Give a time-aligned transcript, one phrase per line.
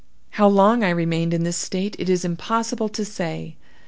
[0.31, 3.55] "How long I remained in this state it is impossible to say.